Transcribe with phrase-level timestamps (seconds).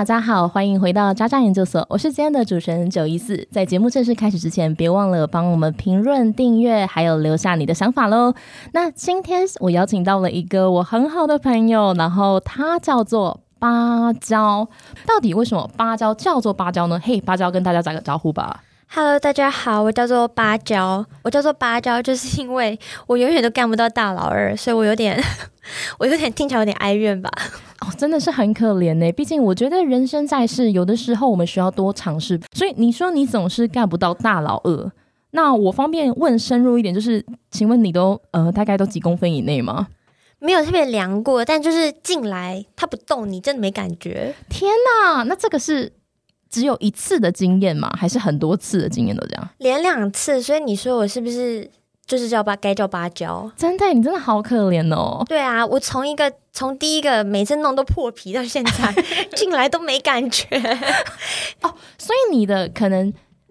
[0.00, 3.46] 大家好，欢迎回到渣渣研究所，我是今天的主持人九一四。
[3.52, 8.32] 在节目正式开始之前，别忘了帮我们评论、订阅，还有留下你的想法喽。
[8.72, 14.66] 那今天我邀请到了一个我很好的朋友，然后他叫做芭蕉。
[15.06, 16.98] 到底为什么芭蕉叫做芭蕉呢？
[17.04, 18.62] 嘿，芭蕉跟大家打个招呼吧。
[18.92, 25.16] Hello，大家好，我叫做芭蕉，我叫做芭蕉，就是因为我永远都干不到大老二，所以我有点，
[26.00, 27.30] 我有点听起来有点哀怨吧。
[27.82, 29.12] 哦，真的是很可怜呢。
[29.12, 32.40] 毕竟我觉得人生在世，有的时候我们需要多尝试。
[32.52, 34.90] 所以你说你总是干不到大老二，
[35.30, 39.86] 那我方便问深入一点，就是请问你都呃大概都几公分以内吗？
[40.40, 44.34] 没有特别量过，但就是进来他不动，你真的没感觉。
[44.48, 44.68] 天
[45.04, 45.92] 哪，那这个是
[46.50, 47.88] 只有一次的经验吗？
[47.96, 49.48] 还是很多次的经验都这样？
[49.58, 51.70] 连两次，所以你说我是不是
[52.04, 53.50] 就是叫芭该叫芭蕉？
[53.56, 55.24] 真的，你真的好可怜哦。
[55.28, 58.94] 对啊，我从一个从第一个每次弄都破皮到现在
[59.36, 60.44] 进来都没感觉
[61.62, 61.72] 哦。
[61.96, 63.08] 所以你的可能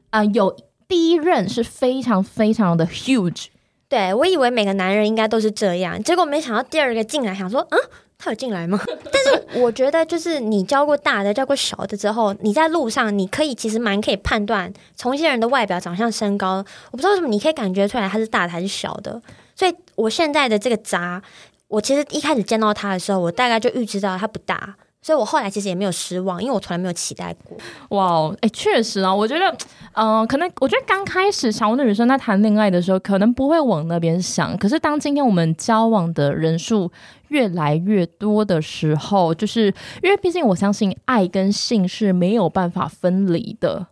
[0.10, 0.56] 啊、呃有
[0.88, 3.46] 第一任是非常非常的 huge，
[3.88, 7.80] 对我以为每个男人应该都是这样，结果没想到第二个进来，想说，嗯，
[8.22, 8.78] 他有进来吗？
[9.12, 19.20] 但是我觉得，就是你教过大的，教过小的之后，你在路上，你可以其实蛮可以判断从一些人的外表、长相、身高，我不知道为什么，你可以感觉出来他是大的还是小的。
[19.56, 21.22] 所以我现在的这个渣，
[21.70, 24.76] 我其实一开始见到他的时候，我大概就预知到他不大。
[25.02, 27.58] 所以我后来其实也没有失望，因为我从来没有期待过。
[27.98, 29.56] 哇哦，哎，确实啊，我觉得，
[29.94, 34.58] 嗯、可能我觉得刚开始小的女生在谈恋爱的时候，可能不会往那边想。
[34.58, 36.92] 可是当今天我们交往的人数
[37.30, 43.88] 越来越多的时候，就是因为毕竟我相信爱跟性是没有办法分离的。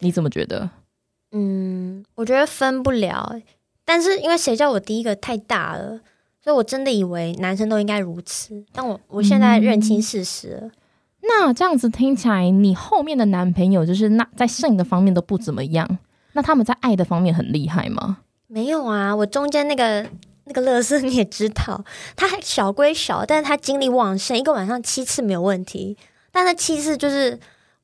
[0.00, 0.70] 你怎么觉得？
[1.32, 3.34] 嗯，我觉得分不了，
[3.84, 6.00] 但是因为谁叫我第一个太大了，
[6.42, 8.64] 所以我真的以为男生都应该如此。
[8.72, 10.70] 但我我现在认清事实了，
[11.22, 15.98] 那这样子听起来，你后面的男朋友就是那在性的方面都不怎么样，
[16.34, 18.18] 那他们在爱的方面很厉害吗？
[18.46, 20.06] 没有啊，我中间那个
[20.44, 21.84] 那个乐色你也知道，
[22.16, 25.96] 他还小归小，但是他精力旺盛，一个晚上七次没有问题。
[26.30, 27.38] 但那七次就是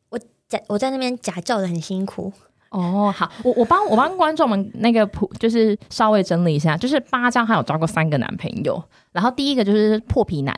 [0.08, 2.32] 我假我在那边假叫的很辛苦，
[2.70, 8.82] 哦，好，我我帮我帮观众们那个普，就是稍微整理一下，就是八张，他有抓过三个男朋友，
[9.12, 10.54] 然后第一个就是破皮男，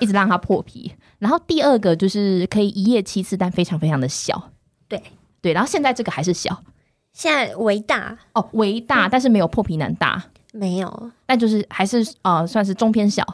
[0.00, 4.50] 一直让他破皮，然后第二个就是可以一夜七次，但非常非常的小，
[4.88, 5.02] 对。
[5.40, 6.62] 对，然后现在这个还是小
[7.12, 8.16] 现在为大。
[8.32, 10.22] 哦，为大，但是没有破皮男大，
[10.52, 13.26] 没有但就是还是呃算是中偏小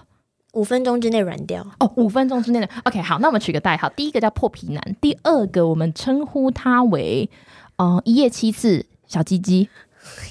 [0.54, 1.64] 五分钟之内软掉。
[1.78, 7.28] 哦，五分钟之内的 OK，好，那我们取个代号，第一个叫破皮男，第二个我们称呼他为
[7.76, 9.68] 呃一夜七次小鸡鸡。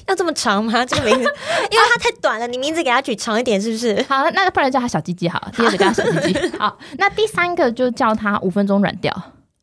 [0.08, 0.84] 要这么长吗？
[0.84, 1.22] 这个名字，
[1.70, 4.02] 因为它太短了，你名字给它取长一点，是不是？
[4.10, 6.50] 好，那不然叫他小鸡鸡好了，第二个叫他小鸡鸡。
[6.58, 9.14] 好，那第三个就叫他五分钟软掉，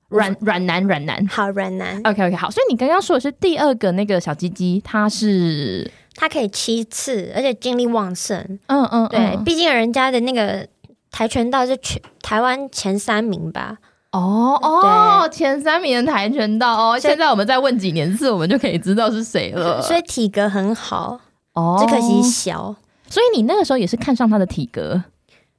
[0.09, 1.27] 软软男软男。
[1.27, 8.59] 好，软男，OK OK，好，所以你刚刚说的是第二个那个小鸡鸡，他是它可以七次，而且精力旺盛。
[8.67, 10.67] 嗯嗯对，嗯毕竟人家的那个
[11.11, 13.79] 跆拳道是全台湾前三名吧？
[14.13, 19.83] 哦哦，前三名的跆拳道哦，现在我们再问几年次，我们就可以知道是谁了。
[19.83, 21.19] 所以体格很好，
[21.55, 22.75] 哦只可惜小。
[23.09, 25.03] 所以你那个时候也是看上他的体格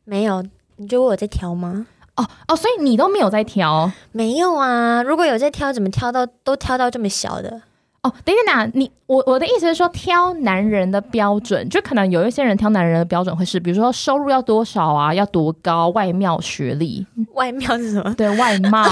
[0.05, 0.41] 没有，
[0.77, 1.85] 你觉得我有在挑吗？
[2.15, 7.61] 哦哦，所以你都没有在挑没有啊，如果有在挑，怎么挑到都挑到这么小的？
[8.07, 8.13] 哦。
[8.23, 18.13] 等一下，你我我的意思是说，挑男人的标准，就可能有一些人挑男人的标准会是，比如说收入要多少啊，要多高，外貌、学历，外貌是什么？
[18.17, 18.83] 对外貌、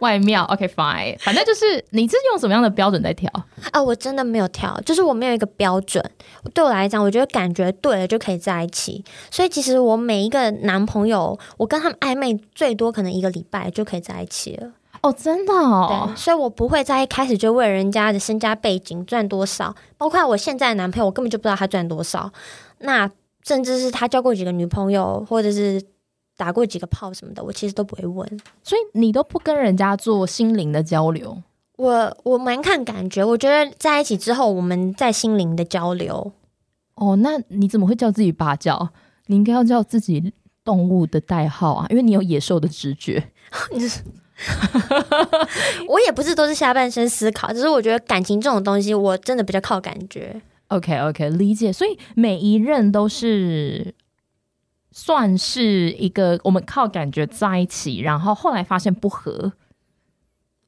[0.00, 0.44] 外貌。
[0.44, 3.30] OK fine，反正就是你是用什么样的标准在挑？
[3.72, 6.04] 啊，我真的没有挑，就是我没有一个标准。
[6.54, 9.04] 对我来讲，我觉得感觉对了就可以在一起。
[9.30, 14.70] 所以其实我每一个男朋友，我跟他们暧昧最多可能一个礼拜就可以在一起了。
[15.02, 22.30] 哦，真的哦对，，所以我不会在一开始就为人家的身家背景赚多少，包括我现在的男朋友，我根本就不知道他赚多少。
[22.80, 23.10] 那
[23.42, 25.82] 甚至是他交过几个女朋友，或者是
[26.36, 28.40] 打过几个炮什么的，我其实都不会问。
[28.62, 31.42] 所以你都不跟人家做心灵的交流。
[31.76, 36.32] 我我蛮看感觉，我觉得在一起之后，我们在心灵的交流。
[36.96, 38.90] 哦，那你怎么会叫自己芭蕉？
[39.26, 43.30] 你应该要叫自己动物的代号啊，因为你有野兽的直觉。
[45.88, 50.40] 我也不是都是下半身思考，只是我觉得感情这种东西，我真的比较靠感觉。
[50.68, 51.72] OK OK，理解。
[51.72, 53.94] 所以每一任都是
[54.92, 59.52] 算是一个我们靠感觉在一起，然后后来发现不合。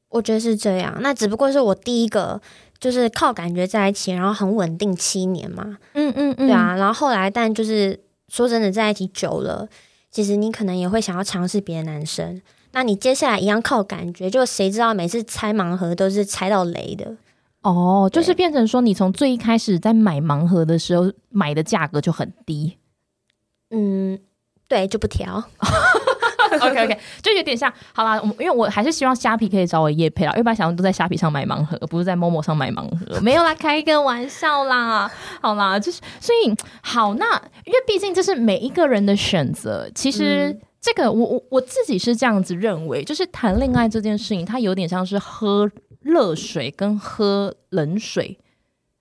[0.09, 2.39] 我觉得是这样，那只不过是我第一个
[2.77, 9.67] 就是靠感觉在一起，然后很稳定七年嘛，嗯嗯嗯对啊，然后后来但就是说真的在一起久了，
[10.11, 12.39] 其实你可能也会想要尝试别的男生，
[12.73, 17.15] 那你接下来一样靠感觉，就谁知道每次拆盲盒都是拆到雷的。
[17.61, 22.77] 哦，就是变成说，你从最一开始在买盲盒的时候买的价格就很低。
[23.69, 24.19] 嗯，
[24.67, 25.41] 对，就不调。
[26.59, 35.09] OK OK，就有点像，好啦，我因为我还是希望虾皮可以找我叶配啦，因为本来想要都在虾皮上买盲盒，不是在某某上买盲盒，没有啦，开一个玩笑啦，
[35.41, 40.59] 好啦，就是所以好，那因为毕竟这是每一个人的选择，其实。
[40.83, 45.71] 这个我我我自己是这样子认为，就是谈恋爱这件事情，它有点像是喝
[46.01, 48.37] 热水跟喝冷水。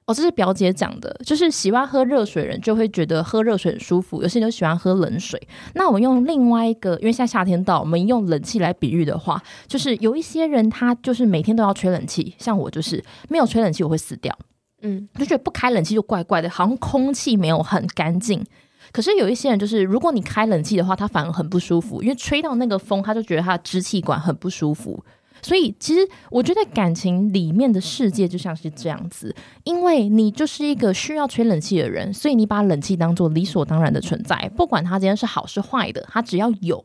[0.07, 5.41] 哦，这是表姐讲的，就是喜欢喝热水人就会觉得喝热水很舒服，有些人就喜欢喝冷水。
[5.75, 14.37] 那我们用另外一个，因为现在夏天到，我们用冷气来比喻的话，就是有一些人他就是每天都要吹冷气，像我就是没有吹冷气我会死掉，
[14.83, 18.45] 嗯，就觉得不开冷气就怪怪的，好像空气没有很干净。
[18.93, 25.03] 可是有一些人就是，如果你开冷气的话，他反而很不舒服，因为吹到那个风，他就觉得他的支气管很不舒服。
[25.41, 29.35] 所以，其实我觉得感情里面的世界就像是这样子，
[29.65, 36.85] 因为你就是一个需要吹冷气的人，所以你把冷气当做理所当然的存在，不管它今天是好是坏的，它只要有，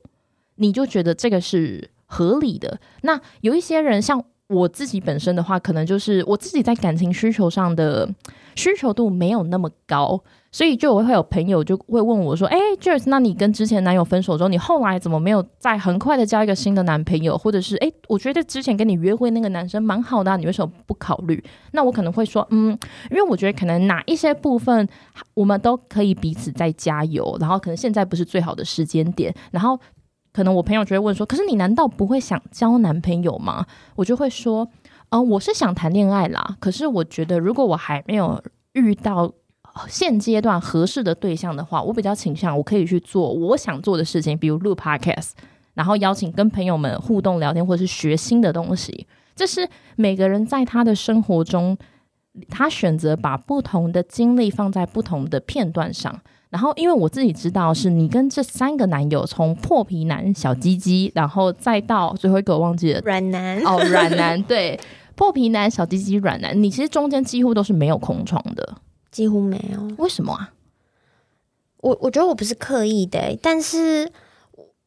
[0.55, 2.79] 你就觉得这个是合理的。
[3.01, 8.09] 那有一些人，像我自己本身的话，可能就是我自己在感情需求上的
[8.55, 10.23] 需求度没有那么高。
[10.57, 17.37] 所以就我会有朋友就会问我说：“哎 j e s 那你跟之前男友分手之后，你后来怎么没有再很快的交一个新的男朋友？
[17.37, 21.43] 或者是哎，我觉得之前跟你约会那个男生蛮好的，你为什么不考虑？”
[21.73, 22.75] 那我可能会说：“嗯，
[23.11, 24.89] 因为我觉得可能哪一些部分
[25.35, 29.31] 我们都可以彼此再加油，然后可能现在不是最好的时间点。
[29.51, 29.79] 然后
[30.33, 33.63] 可能我朋友就会问说：‘可是你难道不会想交男朋友吗？’
[33.95, 34.67] 我就会说
[35.11, 38.41] ：‘嗯，我是想谈恋爱啦，可是我觉得如果我还没有
[38.73, 39.31] 遇到。’
[39.87, 45.31] 现阶段合适的对象的话，我比较倾向我可以去做我想做的事情，比如录 podcast，
[45.73, 49.05] 然后邀请跟朋友们互动聊天，或者是学新的东西。
[49.35, 51.77] 这是每个人在他的生活中，
[52.49, 56.19] 他选择把不同的精力放在不同的片段上。
[56.49, 64.79] 然后，因为我自己知道，是你跟这三个男友，从破皮男、小鸡鸡，然后再到最后一个我忘记了软男哦，软男对，
[65.13, 68.75] 破皮男、小鸡鸡、软男，你其实中间几乎都是没有空窗的。
[69.17, 70.53] 几乎没有，为什么啊？
[71.77, 74.11] 我我觉得我不是刻意的，但是，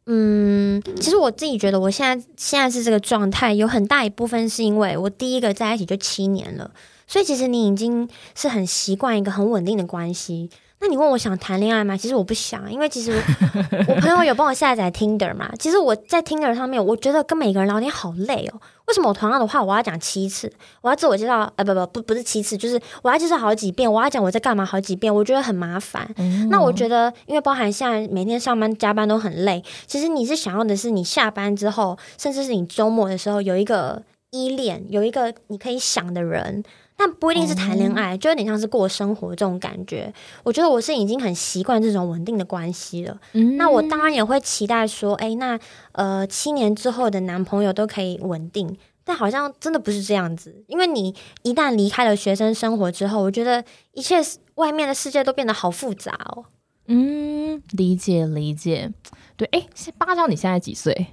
[0.06, 6.70] 嗯，其实我自己觉得我现在现在是这个状态，有很大一部分是因为我第一个在一起就七年了，
[7.08, 10.48] 所以其实你已经是很习惯一个很稳定的关系。
[10.82, 11.94] 那你问我想谈恋爱吗？
[11.94, 13.12] 其实我不想，因为其实
[13.86, 15.50] 我朋友有帮我下载 Tinder 嘛。
[15.58, 18.58] 其实我在 Tinder 上面，我觉得跟每个人聊天好累哦。
[18.86, 20.50] 为什么我同样的话我要讲七次？
[20.80, 26.10] 我要自我介绍，呃，不不不，不是七次，就是我要介绍好几遍，我要讲我在干嘛好几遍，我觉得很麻烦。
[26.16, 36.64] 嗯那我觉得，因为包含现在每天上班加班都很累，其实你是想要的是你下班之后，甚至是你周末的时候有一个依恋，有一个你可以想的人。
[37.00, 40.12] 但不一定是谈恋爱，就有点像是过生活这种感觉。
[40.44, 43.18] 我觉得我是已经很习惯这种稳定的关系了。
[43.32, 45.58] 嗯那我当然也会期待说，哎，那
[45.92, 48.76] 呃七年之后的男朋友都可以稳定。
[49.02, 54.18] 但好像真的不是这样子，因为你一旦离开了学生生活之后，我觉得一切
[54.56, 56.44] 外面的世界都变得好复杂哦。
[56.86, 58.92] 嗯，理解理解。
[59.36, 61.06] 对，哎，八张，你现在几岁？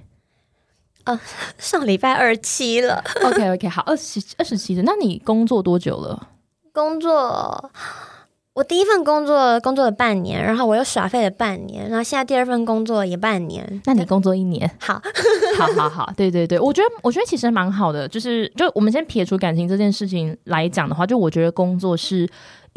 [1.58, 3.02] 上礼拜二七了。
[3.22, 4.82] OK OK，好，二十二十七岁。
[4.84, 6.28] 那你工作多久了？
[6.72, 7.70] 工作，
[8.54, 13.80] 我第一份工作工作了半年，然后我又耍废了半年，然后现在第二份工作也半年。
[13.84, 14.68] 那你工作一年？
[14.78, 15.00] 好，
[15.56, 22.28] 好好好，对对对，我觉得我觉得其实蛮好的，就是就我们先撇除感情这件事情来讲的话，就我觉得工作是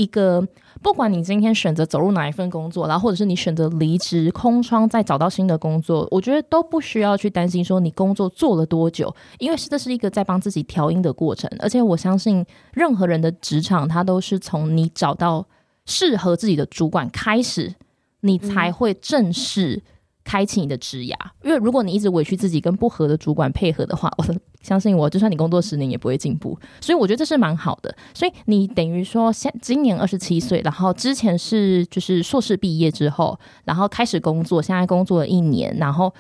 [0.02, 0.46] 一个，
[0.82, 15.46] 不管你今天选择走入哪一份工作，然后或者是你选择离职空窗再找到新的工作，我觉得都不需要去担心说你工作做了多久，因为是这是一个在帮自己调音的过程，而且我相信任何人的职场，他都是从你找到
[15.86, 17.76] 适合自己的主管开始，
[18.22, 19.84] 你才会正式。
[20.24, 24.26] 开启你的职涯，因为如果你一直委屈自己跟不合的主管配合的话， 我
[24.62, 26.58] 相信我，就算你工作十年也不会进步。
[26.80, 27.96] 所以我觉得这是蛮好的。
[28.14, 36.14] 所以你等于说，现今年二十七岁，然后之前是就是硕士毕业之后，然后开始工作，现在工作了一年，然后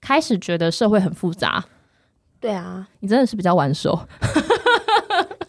[0.00, 1.64] 开始觉得社会很复杂。
[2.40, 3.98] 对啊，你真的是比较晚熟，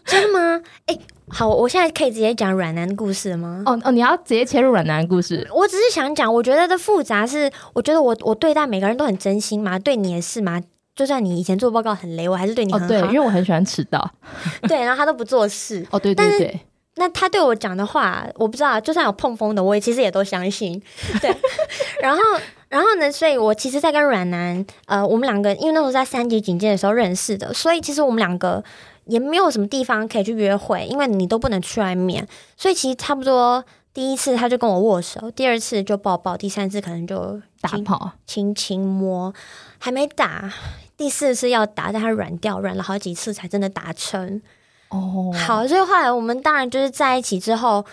[0.04, 0.62] 真的吗？
[0.86, 0.98] 哎、
[1.30, 3.62] 好，我现在可以直接讲软男的故事了吗？
[3.66, 5.46] 哦哦，你要直接切入软男的故事。
[5.52, 10.60] 我只是想讲，我觉得的复杂是，我觉得我我对待每个人都很真心嘛，对你也是嘛。
[10.96, 12.88] 就算你以前做报告很雷，我还是对你很哦，好。
[12.88, 14.10] 对，因为我很喜欢迟到。
[14.66, 15.86] 对，然后他都不做事。
[15.92, 16.60] 哦，对对对，
[16.96, 20.82] 那他对我讲的话，我不知道，就算有碰风的，我也其实也都相信。
[21.22, 21.32] 对，
[22.02, 22.20] 然后，
[22.68, 23.12] 然后呢？
[23.12, 28.64] 所以我其实，在跟阮南，呃，我们两个，因为那时候在三级警戒的时候认识的，所以其实我们两个
[29.08, 39.34] 也没有什么地方可以去约会，因为你都不能去外面，所以其实差不多第一次他就跟我握手，第二次就抱抱，第三次可能就打跑、轻轻摸，
[39.78, 40.52] 还没打，
[40.96, 44.40] 第四次要打，但他软掉，软了好几次才真的打成。
[44.90, 47.84] 哦，好，所以后来我们当然就是在一起之后，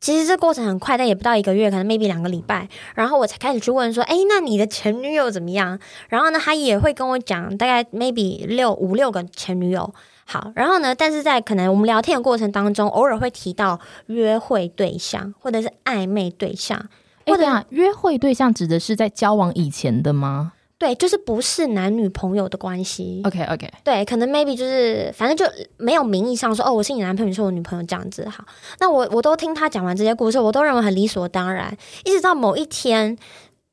[0.00, 5.78] 其实这过程很快，但也不到一个月，可能 maybe 两个礼拜，然后我才开始去问说，哎，那你的前女友怎么样？
[6.08, 9.94] 然后呢，他也会跟我讲，大概 maybe 六五六个前女友。
[10.24, 16.88] 好，然后呢，但是在可能我们聊天的过程当中，偶尔会提到约会对象或者是暧昧对象，
[17.26, 20.52] 或者约会对象指的是在交往以前的吗？
[20.78, 23.20] 对，就是不是男女朋友的关系。
[23.24, 25.44] OK OK，对，可能 maybe 就是反正就
[25.76, 28.28] 没有名义上说哦，我是你男朋友，你是我女朋友这样子。
[28.28, 28.44] 好，
[28.80, 31.76] 那我我都听他讲完这些故事，我都认为很理所当然。
[32.04, 33.16] 一直到某一天，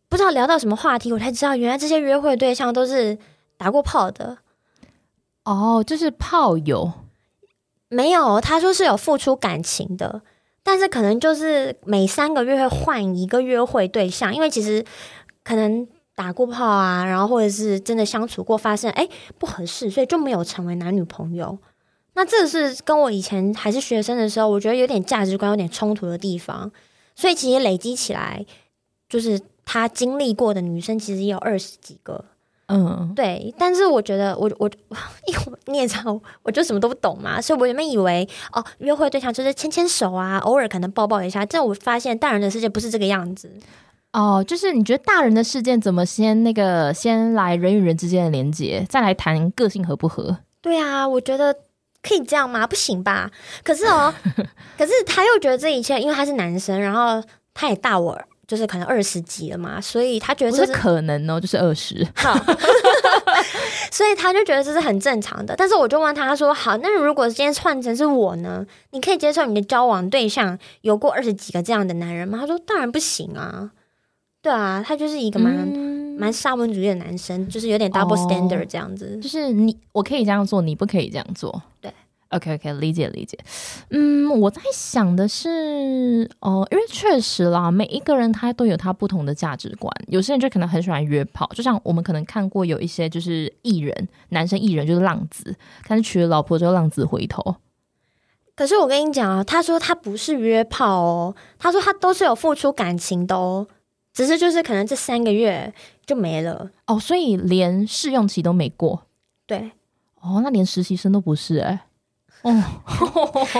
[0.07, 3.17] 不知道聊到什么话题，我才知道原来这些约会对象都是
[3.57, 4.37] 打过炮的。
[5.53, 6.91] 哦，就是炮友？
[7.89, 10.21] 没有，他说是有付出感情的，
[10.63, 14.85] 但是可能就是每三个月会换一个约会对象，因为其实
[15.43, 15.87] 可能。
[16.15, 21.57] 打过炮啊，然后或者是真的相处过，发现哎不合适，所以就没有成为男女朋友。
[22.11, 26.69] 那这是跟我以前还是学生的时候，我觉得有点价值观有点冲突的地方。
[27.15, 28.45] 所以其实累积起来，
[29.07, 32.25] 就是他经历过的女生其实也有二十几个。
[32.69, 33.53] 嗯，对。
[33.57, 34.69] 但是我觉得我我
[35.25, 41.45] 因为你也知道，我就什么都不懂嘛，所以我原本以为哦，约会对象就是牵牵手啊，偶尔可能抱抱一下。
[41.45, 43.51] 这我发现大人的世界不是这个样子。
[44.13, 50.37] 哦，就是你觉得大人的事件怎么先那个先来人与人之间的连接，再来谈个性合不合？
[50.61, 51.55] 对啊，我觉得
[52.01, 52.65] 可以这样吗？
[52.65, 53.29] 不行吧？
[53.63, 54.13] 可是哦，
[54.77, 57.23] 可是他又觉得这一切，因为他是男生，然后
[57.53, 62.03] 他也大我，就是可能二十几了嘛，所以他觉得这是可能哦，就是二十。
[62.15, 62.33] 好，
[63.93, 65.55] 所以他就觉得这是很正常的。
[65.55, 68.65] 但是我就问他，他说：“好，那如果今天换成是我呢？
[68.89, 73.69] 你可以接受你的交往对象有过二十几个这样的男人吗？”他说：“当然不行啊。”
[74.41, 75.53] 对啊，他就是一个蛮
[76.17, 79.15] 蛮沙文主义的男生，就是有点 double standard 这样子。
[79.21, 81.61] 就是你我可以这样做，你不可以这样做。
[81.79, 81.93] 对
[82.29, 83.37] ，OK OK，理解理解。
[83.89, 89.91] 嗯，我在想的是，哦，因为确实啦，每一个人他都有他不同的价值观。
[90.07, 95.55] 有些人就可能很喜欢约炮，就像我们可能看过有一些就是艺人，男生艺人就是浪子，
[95.87, 97.55] 但是娶了老婆之后浪子回头。
[98.55, 103.67] 可是我跟你讲啊，他说他不是约炮哦，他说他都是有付出感情的哦。
[104.11, 105.71] 只是就是可能这三个月
[106.05, 109.03] 就没了哦，所以连试用期都没过。
[109.45, 109.71] 对，
[110.19, 111.85] 哦，那连实习生都不是哎。
[112.43, 112.63] 哦，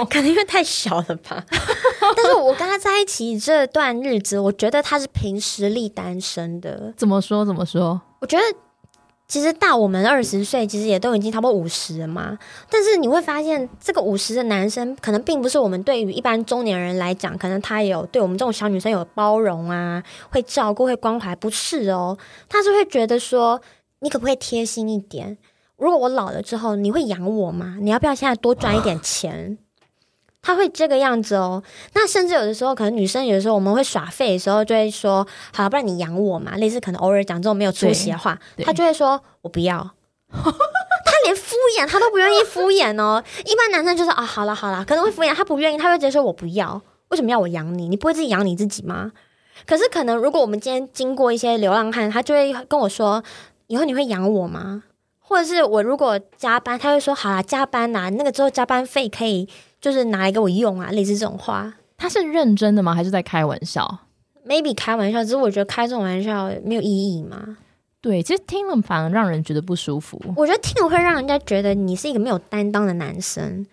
[0.08, 1.44] 可能因为太小了吧。
[2.16, 6.92] 但是我跟他在一起这段日子，我觉得他是凭实力单身的。
[6.96, 7.44] 怎么说？
[7.44, 8.00] 怎么说？
[8.20, 8.42] 我觉得。
[9.28, 12.36] 其实大我们二十岁，其实也都已经差不多五十了嘛。
[12.68, 22.18] 但是你会发现，这个五十的男生，可能并不是我们对于一般中年人来讲，可能他也有对我们这种小女生有包容啊，会照顾、会关怀，不是哦。
[22.48, 23.60] 他是会觉得说，
[24.00, 25.38] 你可不可以贴心一点？
[25.80, 27.78] 如果我老了之后，你会养我吗？
[27.80, 29.58] 你要不要现在多赚一点钱？
[30.42, 31.62] 他会这个样子哦，
[31.94, 39.78] 那甚至有的时候，可能女生有的时候我们会耍废的时候，就会说：“好，不然你养我嘛。”类似可能偶尔讲这种没有出息的话，他就会说：“我不要。
[40.32, 43.22] ”他连敷衍他都不愿意敷衍哦。
[43.44, 47.88] 一般男生就是啊，好了好了，可能会敷衍，他不愿意，他会直接说：“我不要。”为什么要我养你？
[47.88, 49.12] 你不会自己养你自己吗？
[49.66, 53.22] 可是可能如果我们今天经过一些流浪汉，他就会跟我说
[53.68, 54.84] ：“以后你会养我吗？”
[55.30, 59.48] 或者是我如果加班，他会说：“好啦，加班呐，那个之后加班费可以。”
[59.80, 62.94] 就是拿来给我用啊，类似这种话，他是认真的吗？
[62.94, 64.00] 还是在开玩笑
[64.46, 67.56] ？Maybe 开玩笑，只是我觉得开这种玩笑没有意义嘛。
[68.02, 70.20] 对，其实听了反而让人觉得不舒服。
[70.36, 73.64] 我觉得听了会让人家觉得你是一个没有担当的男生，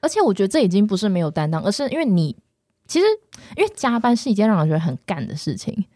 [0.00, 2.36] 而且我觉得这已经不是没有担当，而是因为你
[2.86, 3.06] 其实
[3.56, 5.86] 因为加班是一件让人觉得很干的事情。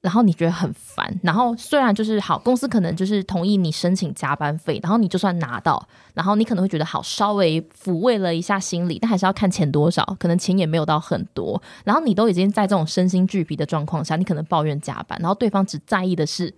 [0.00, 16.54] 然后你觉得很烦，然后虽然就是好公司可能就是同意你申请加班费，然后你就算拿到，然后你可能会觉得好稍微抚慰了一下心理，但还是要看钱多少，可能钱也没有到很多，然后你都已经在这种身心俱疲的状况下，你可能抱怨加班，然后对方只在意的是，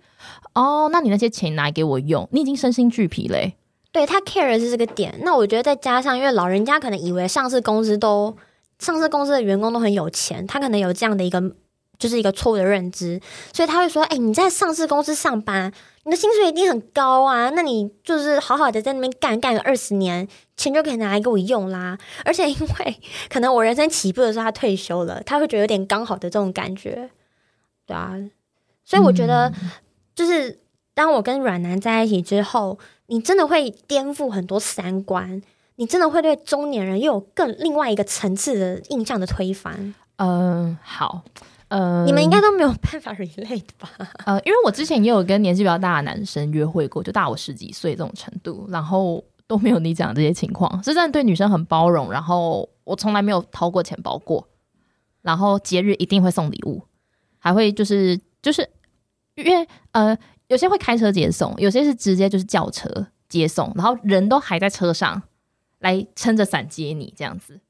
[0.53, 3.55] 哦，那你那些钱拿给我用，你已经身心俱疲嘞。
[3.91, 8.37] 对他 care 是这个点，那我觉得再加上，因为老人家可能以为上市公司都
[8.77, 11.41] 上市公司的员工都很有钱，他可能有这样的一个。
[12.01, 13.21] 就是一个错误的认知，
[13.53, 15.71] 所以他会说：“哎、你在上市公司上班，
[16.03, 20.27] 你的薪水一定很高啊，那你就是好好的在那边干干个二十年，
[20.57, 21.95] 钱就可以拿来给我用啦。
[22.25, 27.11] 而且因为可能我人生起步的时候他退休了，他会觉得有点刚好的这种感觉，
[27.85, 28.15] 对啊。
[28.83, 29.53] 所以我觉得，
[30.15, 30.59] 就是
[30.95, 35.39] 当我跟阮男在一起之后，你真的会颠覆很多三观，
[35.75, 39.93] 你真的会对中年人又有更另外一个层次的印象的推翻。
[40.17, 41.23] 嗯，好，
[41.71, 43.89] 呃，你们应该都没有办法 relate 吧？
[44.25, 54.45] 呃，因为我之前也有跟年纪比较大的男生约会过，就大我十几岁这种程度，然后都没有你讲的这些情况，是真的对女生很包容，然后我从来没有掏过钱包过，
[55.21, 56.81] 然后节日一定会送礼物，
[57.39, 58.69] 还会就是就是
[59.35, 65.23] 因为呃有些会开车接送，有些是直接就是叫车接送，然后人都还在车上
[65.79, 67.61] 来撑着伞接你这样子。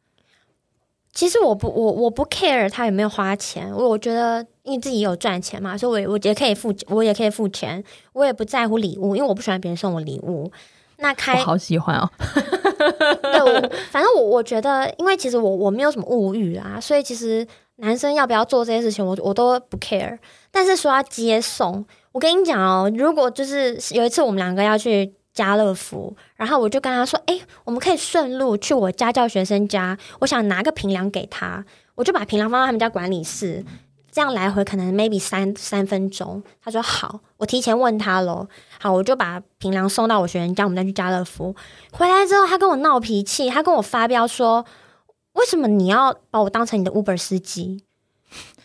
[1.13, 10.51] 其实我不我我不 care 他有没有花钱，我我觉得因为自己有赚钱嘛，所以我我也可以付，我也可以付钱，我也不在乎礼物，因为我不喜欢别人送我礼物。
[10.97, 12.09] 那我开好喜欢哦，
[13.21, 17.45] 对，我反正我我觉得，因为其实我我没有什么物欲啊，所以其实
[17.77, 20.17] 男生要不要做这些事情，我我都不 care。
[20.51, 31.63] 但是说要接送，我跟你讲哦，如果就是有一次我们两个要去家乐福，然后我就跟他说，哎、我们可以顺路去我家教学生家，我想拿个平凉给他，
[31.95, 33.63] 我就把平凉放到他们家管理室。
[34.11, 38.45] 这样来回可能 maybe 三三分钟，他说好，我提前问他喽。
[38.77, 41.55] 好，我就把平凉送到我学生家，我们再去家乐福。
[41.93, 44.65] 回来之后，他跟我闹脾气，他跟我发飙说
[45.35, 47.85] ：“为什么你要把我当成你的 Uber 司机？”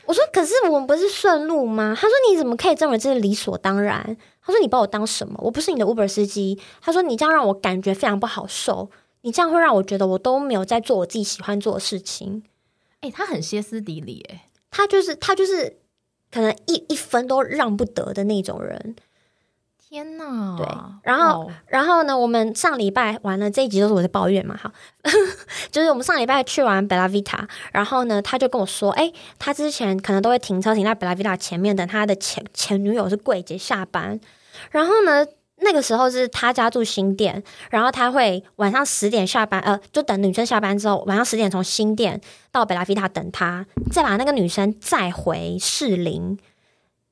[0.06, 5.38] 我说：“可是我们不是顺路吗？”他说：“你怎么可以认为这是理所当然？”他说：“你把我当什么？
[5.42, 8.90] 我不是你的 Uber 司机。”他说：“你这样让我感觉非常不好受，
[9.22, 12.42] 你这样会让我觉得我都没有在做我自己喜欢做的事情。”
[13.00, 15.78] 哎、他很歇斯底里哎，他就是他就是
[16.30, 18.96] 可能一一分都让不得的那种人。
[19.88, 20.56] 天哪！
[20.56, 20.66] 对
[21.02, 24.72] 然后然后呢，我们上礼拜完了这一集都是我在抱怨嘛，哈，
[25.70, 34.18] 就是我们上礼拜去完贝拉维塔，然后呢，他就跟我说，哎，他之前可能都会停车停在贝拉维塔前面等他的前前女友是柜姐下班，
[34.70, 35.26] 然后呢。
[35.60, 42.20] 那个时候是他家住新店，然后他会晚上十点下班，呃，就等女生下班之后，晚上十点从新店
[42.52, 46.38] 到贝拉维塔等他，再把那个女生载回士林。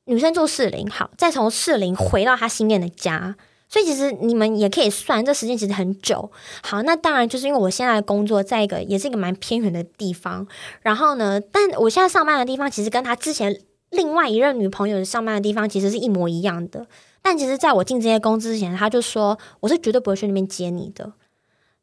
[0.07, 3.37] 女生住士林，好，再从士林回到他新店的家。
[3.67, 6.31] 所以其实你们也可以算，这时间其实很久。
[6.62, 10.47] 好，那当然就是因为我现在的工作在一个也是一个蛮偏远的地方，
[10.83, 13.59] 然后呢，但我现在上班的地方其实跟他之前
[13.90, 16.87] 另外一任女朋友上班的地方其实是一模一样的。
[17.21, 21.12] 但其实在我进这些公司之前，他就说我是绝对不会去那边接你的。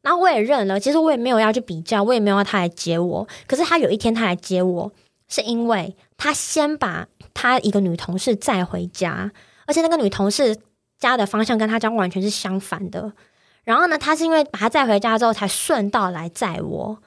[0.00, 3.28] 然后我也认了，其实我也没有要去比较，我也没有要他来接我。
[3.46, 4.92] 可是他有一天他来接我，
[5.28, 9.30] 是因为他先把他一个女同事载回家，
[9.66, 10.56] 而且那个女同事
[10.98, 13.12] 家的方向跟他家完全是相反的。
[13.64, 16.98] 然后呢，他是因为把他载回家之后，才顺道来载我。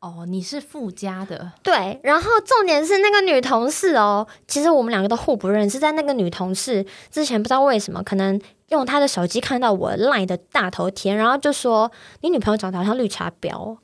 [0.00, 8.38] 哦，你是附加的，对，然后重点是那个女同事哦，其实我们两个都互不认识，在那个女同事之前不知道为什么，可能
[8.74, 13.78] 用他的手机看到我 LINE 的大头贴，然后就说你女朋友长得好像绿茶婊哦。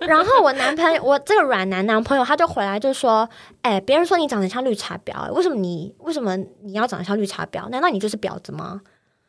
[0.06, 3.28] 然后我男朋友，我这个软男男朋友，他就回来就说
[3.62, 7.68] ：“哎，别人说你长得像绿茶婊，为什么你为什么你要长得像绿茶婊？
[7.68, 8.80] 难道你就是婊子吗？”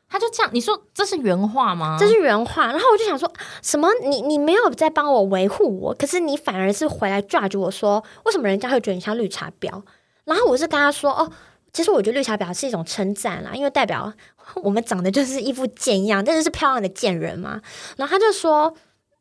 [0.09, 1.97] 他就这样，你说这是原话吗？
[1.99, 2.67] 这是原话。
[2.67, 3.29] 然后我就想说，
[3.61, 3.89] 什么？
[4.03, 9.83] 你你没有在帮我维护我，可是你反而是回来 judge 我说，为什么人家会觉得你像绿茶婊？
[10.23, 11.29] 然后我是跟他说，哦，
[11.73, 14.13] 其实我觉得绿茶婊是一种称赞啦，因为代表
[14.63, 17.61] 我们长得就是一副贱样，真的是漂亮的贱人嘛。
[17.97, 18.73] 然后他就说，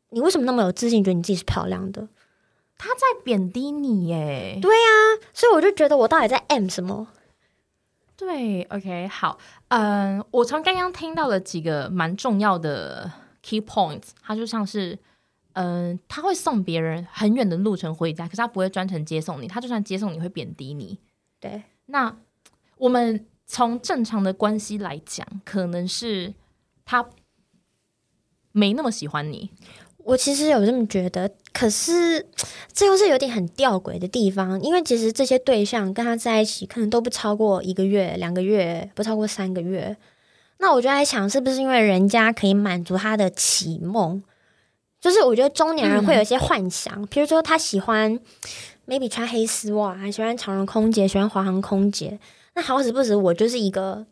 [0.09, 2.07] 你为什么那么有自信，觉得你自己是漂亮的？
[2.77, 4.59] 他在贬低你耶。
[4.61, 4.89] 对呀
[5.33, 7.07] 所以我就觉得我到底在 M 什么？
[8.15, 9.37] 对，OK，好，
[9.67, 13.11] 嗯，我从刚刚听到了几个蛮重要的
[13.43, 14.97] key points，它就像是，
[15.53, 20.99] 嗯，他会送别人很远的路程回家，可是他不会专程接送你，他就算接送你会贬低你。
[21.39, 22.15] 对，那
[22.77, 26.33] 我们从正常的关系来讲，可能是
[26.85, 27.05] 他
[28.51, 29.49] 没那么喜欢你，
[29.99, 32.27] 我其实有这么觉得，可是
[32.73, 39.95] 这又是有点很吊诡的地方，因为其实这些对象跟他在一起，可能都不超过一个月、两个月，不超过三个月。
[40.59, 44.21] 那我就在想，是不是因为人家可以满足他的启梦？
[44.99, 48.19] 就是我觉得中年人会有一些幻想，比如说他喜欢
[48.87, 52.19] maybe 穿黑丝袜，还喜欢长荣空姐，喜欢华航空姐。
[52.57, 54.03] 那好死不死，我就是一个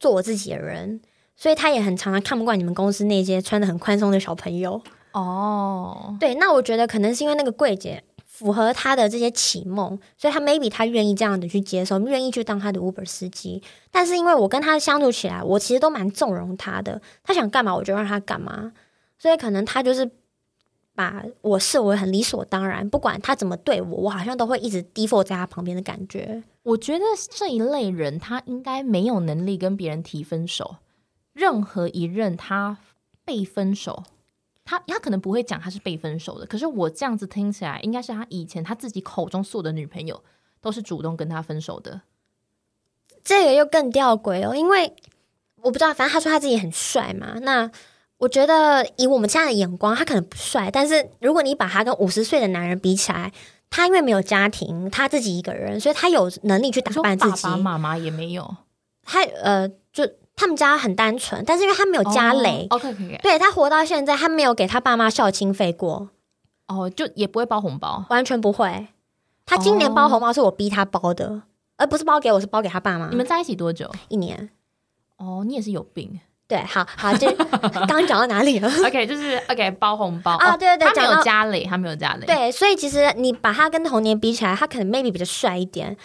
[0.00, 1.00] 做我自己的人，
[1.36, 4.82] 所以他也很常常看不惯你们公司那些穿的很宽松的小朋友。
[5.12, 13.62] 哦，对，那我觉得可能是因为那个柜姐符合他的这些启蒙，所以他 maybe 他愿意这样的去接受，愿意去当他的 Uber 司机。
[13.92, 18.72] 但是因为我跟他相处起来，我其实都蛮纵容他的，他想干嘛我就让他干嘛，
[19.16, 20.10] 所以可能他就是
[20.94, 26.42] 把我视为很理所当然，不管他怎么对我，我好像都会一直 default 在他旁边的感觉。
[26.62, 30.76] 我觉得这一类人他应该没有能力跟别人提分手，
[31.32, 32.78] 任何一任他
[33.24, 34.04] 被分手。
[34.64, 40.22] 他他可能不会讲他是被分手的，可是我这样子听起来，应该是他以前他自己口中所有的女朋友
[40.60, 42.02] 都是主动跟他分手的。
[43.24, 44.94] 这个又更吊诡哦，因为
[45.56, 47.40] 我不知道，反正他说他自己很帅嘛。
[47.40, 47.68] 那
[48.22, 53.32] 我觉得以我们现在的眼光，他可能不帅，但是如果你把他跟五十岁的男人比起来，
[53.68, 57.42] 他因为没有家庭，他自己一个人，所以他有能力去打扮自己。
[57.42, 58.56] 爸爸妈妈也没有，
[59.02, 60.08] 他呃就。
[60.34, 66.08] 他们家很单纯，但是因为他没有家累，OK，对他活到现在，他没有给他爸妈孝亲费过，
[66.66, 68.88] 哦，就也不会包红包，完全不会。
[69.44, 71.42] 他今年包红包是我逼他包的，
[71.76, 73.10] 而不是包给我，是包给他爸妈。
[73.10, 73.92] 你们在一起多久？
[74.08, 74.48] 一年。
[75.18, 76.18] 哦，你也是有病。
[76.52, 78.70] 对，好好，就刚刚讲到哪里了？
[78.84, 82.26] OK，就是 OK 包红包啊，对对对，他没有家累，他没有家累。
[82.26, 85.96] 对，所以其实你把他跟童年比起来，他可能 maybe 比较帅一点。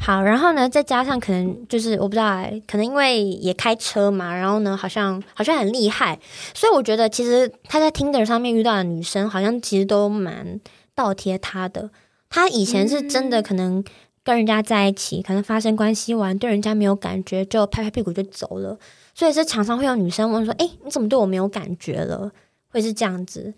[0.00, 6.18] 好，然后呢，再加上可能就是我不知道，可能因为也开车嘛，然后呢，好像好像很厉害，
[6.54, 10.58] 所以我觉得其实他在 Tinder 上面遇到的女生，好像其实都蛮
[10.94, 11.90] 倒贴他的。
[12.30, 13.84] 他以前是真的可能
[14.24, 18.78] 跟人家在一起，可能发生关系完，对人家没有感觉，就拍拍屁股就走了。
[19.16, 22.30] 所以是常常会有女生问说：“哎，你怎么对我没有感觉了？”
[22.68, 23.54] 会是这样子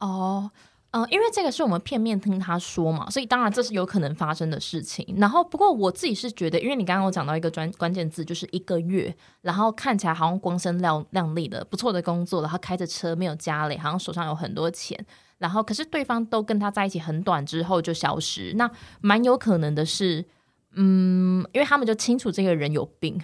[0.00, 0.50] 哦。
[0.90, 5.06] 嗯，因为这个是我们片面听他说嘛，所以当然这是有可能发生的事情。
[5.18, 14.98] 然后，不过我自己是觉得，因为你刚刚有讲到一个专关键字，就是一个月，然后看起来好像光鲜亮亮丽的不错的工作，然后开着车，没有家里，好像手上有很多钱。
[15.38, 20.24] 然后，可是对方都跟他在一起很短之后就消失，那蛮有可能的是，
[20.72, 23.18] 嗯，因为他们就清楚这个人有病。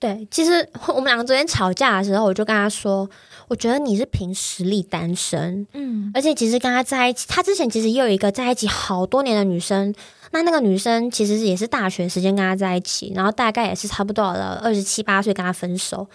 [0.00, 3.08] 对，其实我们两个昨天吵架的时候，我就跟他说。
[3.48, 9.94] 我觉得你是凭实力单身，嗯，而且其实跟他在一起，他之前其实也有一个在一起好多年的女生，
[10.32, 16.06] 那那个女生其实也是大学时间跟他在一起，然后大概也是差不多了二十七八岁跟他分手。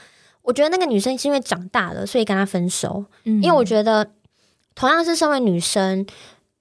[0.44, 4.08] 我觉得那个女生是因为长大了，所以跟他分手，因为我觉得
[4.76, 6.06] 同样是身为女生，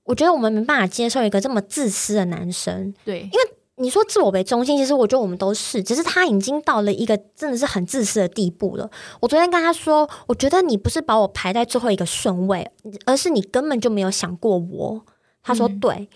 [0.05, 3.53] 我觉得我们没办法接受一个这么自私的男生，对，因为。
[3.77, 8.91] 你说自我为中心，其实我觉得我们都是，只是他已经到了一个真的是很自私的地步了。
[9.21, 12.71] 我昨天跟他说，我觉得你不是把我排在最后一个顺位，
[13.07, 15.03] 而是你根本就没有想过我。
[15.43, 16.09] 他说对，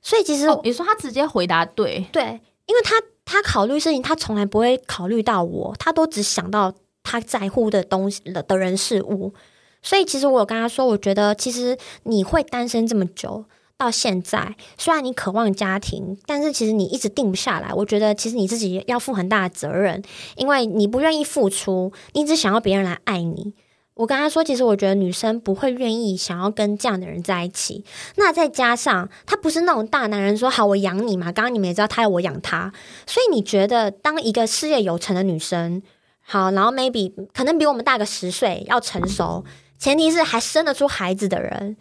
[0.00, 2.94] 所以其实你说他直接回答对，对，因为他
[3.24, 6.72] 他考虑事情，他从来不会考虑到我，他都只想到
[7.02, 9.34] 他在乎的东西的的人事物。
[9.82, 13.44] 所以其实我有跟他说，我觉得其实你会单身这么久。
[13.82, 17.74] 到现在，虽然你渴望家庭，但是其实你一直定不下来。
[17.74, 20.00] 我觉得其实你自己要负很大的责任，
[20.36, 23.54] 因为你不愿意付出，你只想要别人来爱你。
[23.94, 27.84] 我跟他说，其实我觉得女生不会愿意想要跟这样的人在一起。
[28.14, 31.32] 那再加上他不是那种大男人，说好我养你嘛。
[31.32, 32.72] 刚刚你们也知道，他要我养他，
[33.06, 35.82] 所以你觉得当一个事业有成的女生，
[36.20, 39.44] 好，然后 maybe 可能比我们大个十岁，要成熟，
[39.78, 41.76] 前提是还生得出孩子的人。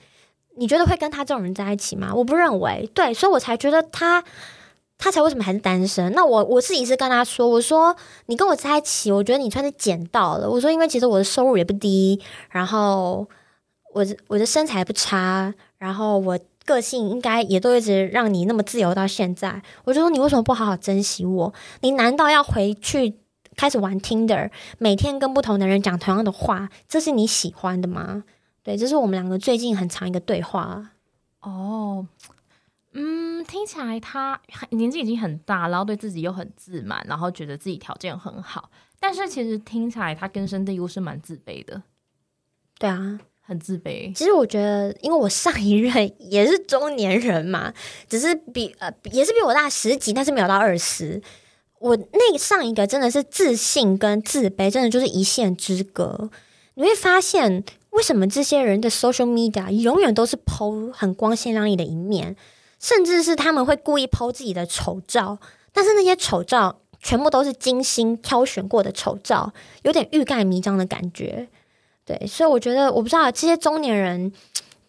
[0.58, 2.14] 你觉得会跟他这种人在一起吗？
[2.14, 4.24] 我不认为，对，所以我才觉得他，
[4.98, 6.12] 他才为什么还是单身？
[6.14, 10.50] 那我我自己是跟他说，我说你跟我在一起，我觉得你算是捡到了。
[10.50, 13.28] 我说因为其实我的收入也不低，然后
[13.94, 19.62] 我我的身材不差，然后我个性应该也都一直让你那么自由到现在。
[19.86, 21.54] 我就说你为什么不好好珍惜我？
[21.80, 23.16] 你难道要回去
[23.56, 28.24] 开始玩 Tinder，每天跟不同的人讲同样的话，这是你喜欢的吗？
[28.64, 30.92] 对，这是我们两个最近很长一个对话
[31.42, 32.08] 哦。
[32.94, 34.40] 嗯，听起来他
[34.72, 38.70] 年纪已经很大，然后对自己又很自满，然后觉得自己条件很好，
[39.00, 41.82] 但是其实听起来他根深蒂固是蛮自卑的。
[42.78, 44.14] 对啊，很自卑。
[44.14, 47.74] 其实我觉得，因为我上一任也是中年人嘛，
[48.10, 51.22] 只是比呃也是比我大十几，但是没有到二十。
[51.80, 56.30] 我那上一个真的是自信跟自卑，真的就是一线之隔。
[56.74, 57.64] 你会发现。
[57.92, 62.36] 为什么这些人的 social media 永远都是 PO 很光鲜亮丽的一面，
[62.80, 65.38] 甚至是他们会故意 PO 自己的丑照？
[65.72, 71.48] 但是那些丑照全部都是精心挑选过的丑照，有点欲盖弥彰的感觉。
[72.06, 74.32] 对，所以我觉得，我不知道这些中年人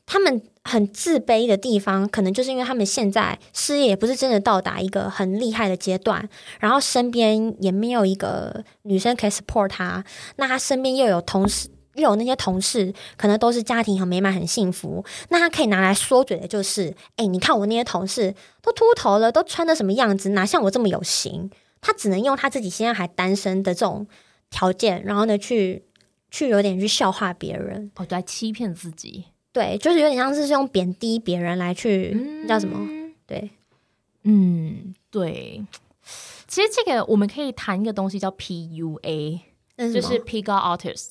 [0.07, 6.29] 他们很自卑的地方，可能就是因为他们现在事业也不是真的到达一个很厉害的阶段，
[6.61, 10.05] 然后身边也没有一个女生可以 support 他，
[10.37, 12.02] 那他身边又有同事时。
[12.02, 21.50] 有那些同事可能都是家庭很美满、很幸福，那他可以拿来说嘴的就是，哎，你看我那些同事都秃头了，都穿的什么样子，哪像我这么有型？
[21.81, 24.07] 他只能用他自己现在还单身的这种
[24.50, 25.85] 条件，然后呢，去
[26.31, 29.24] 去有点去笑话别人，哦，来欺骗自己。
[29.52, 32.88] 对，就是有点像是用贬低别人来去叫什么？
[33.26, 33.50] 对，
[34.24, 35.62] 嗯，对。
[36.48, 39.40] 其实这个我们可以谈一个东西叫 PUA，
[39.76, 41.11] 就是 p i g up Artists。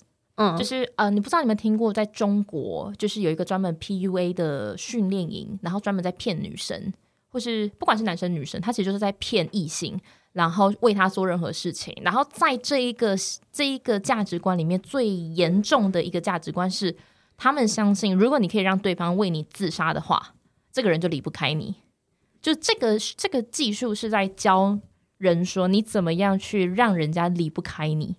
[0.57, 6.93] 就是呃，你不知道你们听过，在中国就是有一个专门 PUA 的训练营，然后专门在骗女生，
[7.29, 9.99] 或是不管是男生女生，他其实就是在骗异性。
[10.33, 13.17] 然后为他做任何事情，然后在这一个
[13.51, 16.95] 这一个价值观里面，最严重的一个价值观是，
[17.35, 20.35] 他们相信，如果你可以让对方为你自杀的话，
[20.71, 21.75] 这个人就离不开你。
[22.41, 24.79] 就这个这个技术是在教
[25.17, 28.15] 人说，你怎么样去让人家离不开你，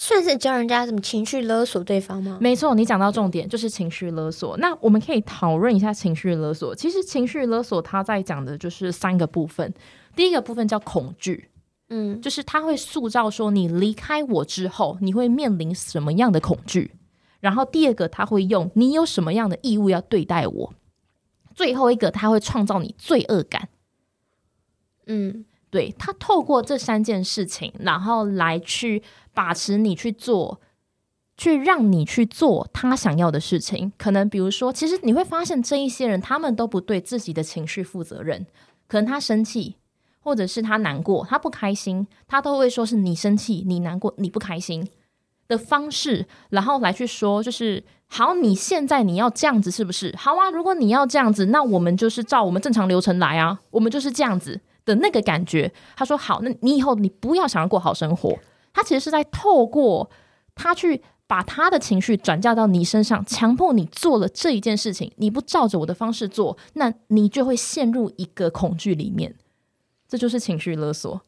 [0.00, 2.38] 算是教人家怎么情绪勒索对方吗？
[2.40, 4.56] 没错，你讲到重点就是情绪勒索。
[4.56, 6.74] 那我们可以讨论一下情绪勒索。
[6.74, 9.74] 其实情绪勒索他在讲的就是三个部分，
[10.16, 11.50] 第一个部分叫恐惧。
[11.90, 16.92] 嗯，就是他会塑造说你离开我之后，你会面临什么样的恐惧。
[17.40, 20.74] 然后第二个，他会用你有什么样的义务要对待我。
[21.54, 23.68] 最后一个，他会创造你罪恶感。
[25.06, 29.02] 嗯，对他透过这三件事情，然后来去
[29.32, 30.60] 把持你去做，
[31.36, 33.92] 去让你去做他想要的事情。
[33.96, 38.46] 可能比如说，其实你会发现这一些人，他们都不对自己的情绪负责任。
[38.86, 39.76] 可能他生气。
[40.22, 44.86] 或者是他难过，他不开心，他都会说是你生气、你难过、你不开心
[45.48, 50.14] 的方式，然后来去说，就是好，你现在你要这样子是不是？
[50.18, 55.72] 好啊，如果你要这样子，那我们就是照我们正常流程来啊，我们就是这样子的那个感觉。
[55.96, 58.38] 他说好，那你以后你不要想要过好生活。
[58.72, 60.10] 他其实是在透过
[60.54, 69.36] 他去把他的情绪转嫁到你身上，强迫你做了这一件事情，你不照着我的方式做，那你就会陷入一个恐惧里面。
[70.08, 71.20] 这就是情绪勒索，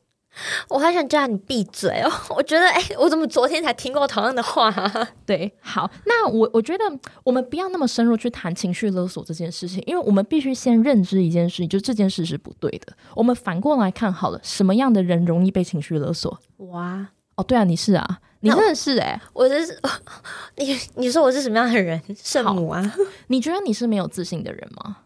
[0.68, 2.11] 我还想叫你闭嘴哦！
[2.35, 4.73] 我觉得，哎，我怎么昨天才听过同样的话？
[5.27, 6.85] 对，好，那我我觉得
[7.23, 12.95] 我们不要那么深入去谈情绪勒索这件事情，因为我们必须先认知一件事情，就这件事是不对的。
[13.14, 16.40] 我们反过来看好了，什么样的人容易被情绪勒索？
[16.57, 19.79] 哇，哦，对啊，你是啊，你真的是哎，我是
[20.57, 22.01] 你，你说我是什么样的人？
[22.16, 22.95] 圣母啊？
[23.27, 24.97] 你觉得你是没有自信的人吗？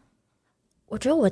[0.87, 1.29] 我觉得我。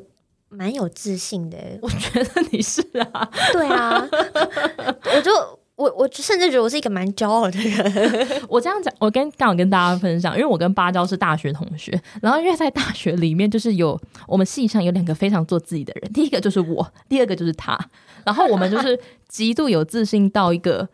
[0.49, 2.81] 蛮有自信的， 我觉得你是
[3.13, 4.07] 啊，对啊，
[5.17, 5.33] 我就
[5.77, 8.29] 我我甚至觉得我是一个蛮骄傲的人。
[8.49, 17.79] 我这样讲，我跟刚好跟大家分享，因为我跟芭蕉是大学同学，然后因为在大学里面就是有我们系上有两个非常做自己的人，第一个就是我，第二个就是他，
[18.25, 20.89] 然后我们就是极度有自信到一个。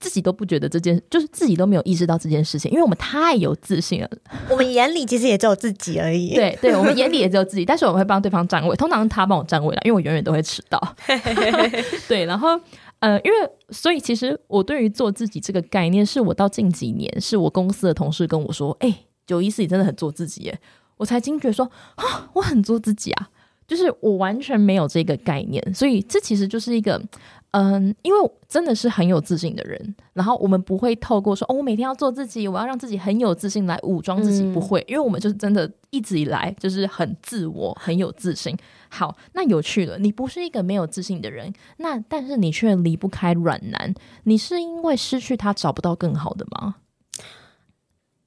[0.00, 4.10] 自己都不觉得这件，就是自己都没有意识到这件事情，因为我们太有自信了。
[4.50, 6.34] 我们眼里其实也只有自己而已。
[6.34, 10.78] 对，对我们眼里也只有自己，但是我们会帮对方站位，通常是他帮我站位了，因为我永远都会迟到。
[12.06, 12.60] 对，然后
[12.98, 20.58] 呃，因为所以其实我对于做自己这个概念，是我到近几年，是我公司的同事跟我说：“哎，九一四你真的很做自己。”耶，
[20.98, 23.30] 我才惊觉说：“啊，我很做自己啊。”
[23.66, 27.00] 就是我完全没有这个概念，所以这其实就是一个。
[27.56, 38.58] 嗯，因为真的是很有自信的人，然后我们不会透过说哦，我每天要做自己，我要让自己很有自信来武装自己，不会，因为我们就是真的一直以来就是很自我，很有自信。
[38.88, 46.74] 好，那有趣了，你不是一个没有自信的人，那但是你却离不开软男，你是因为失去他找不到更好的吗？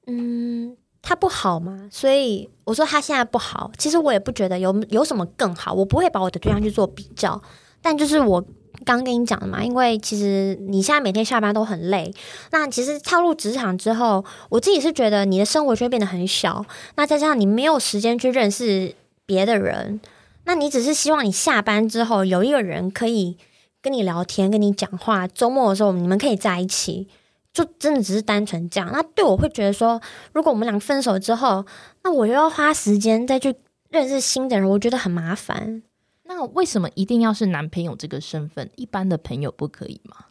[0.06, 1.86] 嗯，他不好吗？
[1.92, 7.42] 所以我说他现在不好，其实我也不觉得有有什么更好，我不会把我的对象去做比较，
[7.82, 8.42] 但就是我。
[8.84, 12.12] 刚跟你讲的嘛，因为其实你现在每天下班都很累，
[12.50, 16.64] 那其实踏入职场之后，我自己是觉得你的生活圈变得很小，
[16.96, 18.94] 那再加上你没有时间去认识
[19.26, 20.00] 别的人，
[20.44, 23.36] 那你只是希望你下班之后有一个人可以
[23.82, 27.08] 跟你聊天、跟你讲话，周末的时候你们可以在一起，
[27.52, 28.90] 就真的只是单纯这样。
[28.92, 30.00] 那对我会觉得说，
[30.32, 31.64] 如果我们俩分手之后，
[32.02, 33.54] 那我又要花时间再去
[33.90, 35.82] 认识新的人，我觉得很麻烦。
[36.28, 38.70] 那为什么一定要是男朋友这个身份？
[38.76, 40.26] 一般的朋友不可以吗？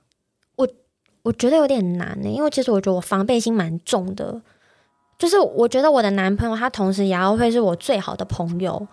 [0.55, 0.67] 我
[1.23, 4.41] 我觉得有点难呢，因为其实我觉得我防备心蛮重的。
[5.17, 8.87] 就是我觉得我的男朋友他同时也要会是我最好的朋友，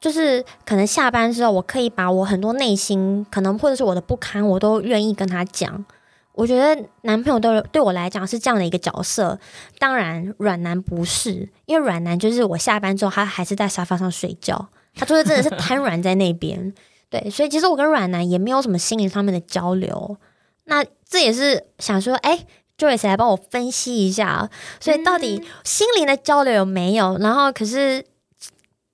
[0.00, 5.84] 就是可能下班之后我可以把我很多内心可能或者是我的不堪，我都愿意跟他讲。
[6.32, 9.38] 我觉得男朋友对对我来讲是这样的一个角色。
[9.78, 14.68] 当然，软男不是，因为软男就是我下班之后他还是在沙发上睡觉。
[14.94, 16.72] 他就是真的是瘫软在那边，
[17.10, 20.16] 对，所以其实我跟软男也没有什么心灵上面的交流。
[20.64, 22.46] 那这也是想说，哎
[22.78, 24.48] ，Joyce 来帮我分析一下，
[24.80, 27.18] 所以到底心灵的交流有没有？
[27.18, 28.04] 然后可是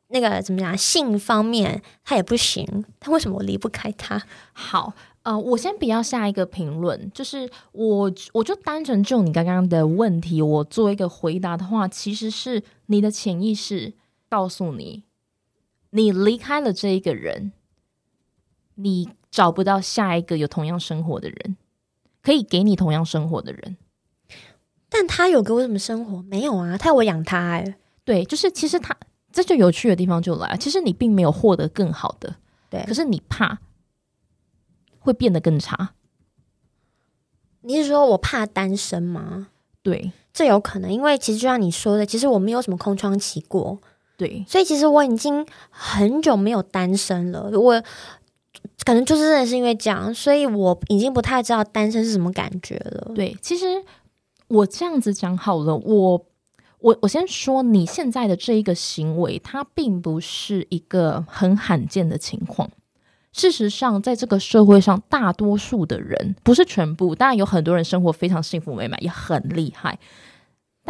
[0.09, 4.21] 那个怎么讲，性方面他也不行，他为什么我离不开他？
[4.53, 13.93] 好，呃，我先不要下一个评论，就是我我就单纯就你刚刚的问题，我做一个回答的话，其实是你的潜意识
[14.29, 15.05] 告诉你，
[15.91, 17.53] 你离开了这一个人，
[18.75, 21.57] 你找不到下一个有同样生活的人。
[22.23, 23.79] 可以给你同样生活的人，
[24.91, 26.21] 但他有给我什么生活？
[26.25, 27.77] 没有啊，他要我养他哎。
[28.05, 28.95] 对，就是其实他
[29.33, 32.37] 这就有趣的地方就来，其实你并没有获得更好的，
[32.69, 33.59] 对，可是你怕
[34.99, 35.95] 会变得更差。
[37.63, 39.49] 你是说我怕单身吗？
[39.81, 43.81] 对，这有可能，因为其实就像你说的，其实我没有什么空窗期过，
[44.21, 47.83] 对，所以其实我已经很久没有单身了，我。
[48.85, 53.13] 可能就是真的是因为这样，所以我已经不太知道单身是什么感觉了。
[53.15, 53.67] 对，其实
[54.49, 56.27] 我这样子讲好了，我
[56.81, 62.71] 我我先说，你现在的这一个行为，它并不是一个很罕见的情况。
[63.33, 69.99] 事实上，在这个社会上，大多数的人不是全部，当然有很多人生活非常幸福美满，也很厉害。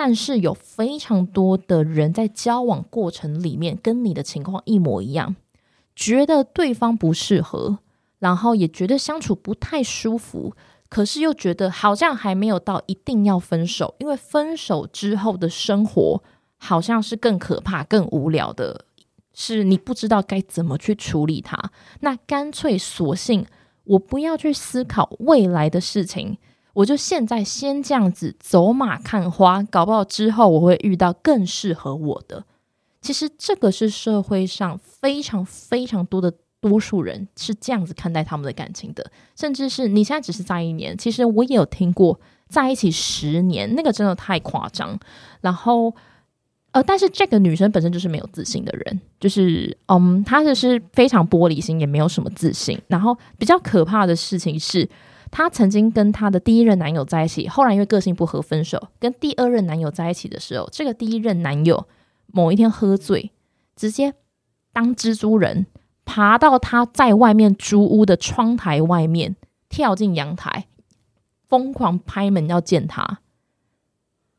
[0.02, 5.36] 但是有非常多的人在交往过程里面，跟你的情况一模一样。
[5.94, 7.80] 觉得对方不适合，
[8.18, 10.54] 然后也觉得相处不太舒服，
[10.88, 16.22] 可是又觉得好像还没有到一定要分手，因为分手之后的生活
[16.56, 18.86] 好像是更可怕、更无聊的，
[19.34, 21.70] 是你不知道该怎么去处理它。
[22.00, 23.44] 那干脆索性
[23.84, 26.38] 我不要去思考未来的事情，
[26.72, 32.44] 我就现在先这样子走马看花，搞不好之后我会遇到更适合我的。
[33.00, 44.98] 其实这个是社会上非常非常多的多数人是这样子看待他们的感情的，甚至是你现在只是在一年，其实我也有听过在一起十年，那个真的太夸张。
[45.40, 45.94] 然后，
[46.72, 52.78] 呃，但是这个女生本身就是没有自信的人，就是嗯，她就是非常玻璃心，也没有什么自信。
[52.88, 54.86] 然后比较可怕的事情是，
[55.30, 58.88] 她曾经跟她的第一任男友在一起，后来因为个性不合分手。
[58.98, 61.86] 跟第二任男友在一起的时候，这个第一任男友。
[62.32, 63.32] 某一天喝醉，
[63.74, 64.14] 直接
[64.72, 65.66] 当蜘蛛人
[66.04, 69.34] 爬到他在外面租屋的窗台外面，
[69.68, 70.68] 跳进阳台，
[71.48, 73.18] 疯狂拍门要见她。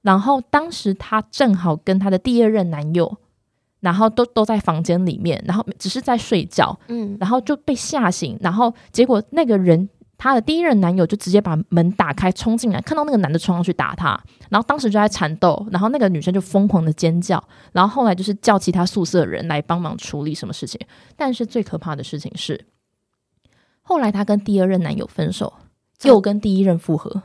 [0.01, 3.17] 然后当时她正好跟她的第二任男友，
[3.81, 9.89] 然后都都在房间里面，然后只是在睡觉，嗯，然后就被吓醒，然后结果那个人。
[10.23, 14.09] 她的第一任男友就直接把门打开冲进来，看到那个男的冲上去打她，
[14.51, 20.79] 然后当时就在缠斗，然后那个女生就疯狂的尖叫，然后后来就是叫其他宿舍的人来帮忙处理什么事情。
[21.17, 22.67] 但是最可怕的事情是，
[23.81, 25.51] 后来她跟第二任男友分手，
[26.03, 27.23] 又跟第一任复合。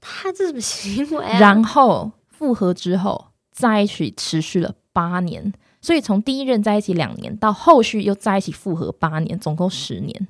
[0.00, 1.24] 她这什么行为？
[1.38, 10.26] 然后复合之后在一起持续了八年，所以从第一任在一起两年到后续又在一起复合八年，总共十年。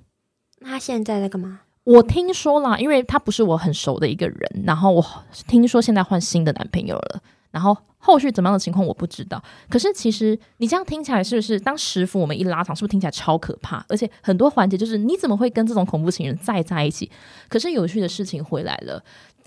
[0.58, 1.60] 那他现在在干嘛？
[1.88, 5.02] 我听说了，因为他不是我很熟的一个人，然后我
[5.46, 9.42] 听说现在换新的男朋友了，然后后续怎么样的情况我不知道。
[9.70, 13.82] 可是其实你这样听起来是不是当师傅我们一拉长，是不是听起来超可怕？
[13.88, 17.10] 而且很多环节就是你怎么会跟这种恐怖情人再在一起？
[17.48, 19.02] 可是有趣的事情回来了，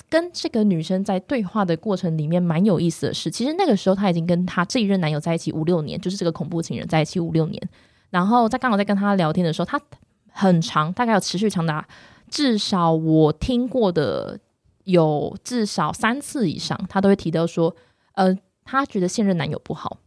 [0.09, 7.61] 跟这个女生在对话的过程里面蛮有意思的是，其实那个时候他已经跟他这一任男友在一起五六年，就是这个恐怖情人在一起五六年，
[8.09, 9.79] 然后在刚好在跟他聊天的时候，他
[10.31, 11.87] 很长，大概有持续长达。
[12.31, 14.39] 至少我听过的
[14.85, 17.75] 有至少三次以上，他都会提到说，
[18.13, 19.97] 呃，他觉得现任男友不好，